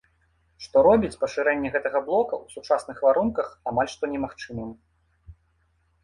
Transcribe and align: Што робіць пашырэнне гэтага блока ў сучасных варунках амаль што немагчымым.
Што 0.63 0.81
робіць 0.85 1.17
пашырэнне 1.23 1.69
гэтага 1.75 1.99
блока 2.07 2.33
ў 2.43 2.61
сучасных 2.61 2.97
варунках 3.07 3.47
амаль 3.73 3.91
што 3.93 4.09
немагчымым. 4.15 4.71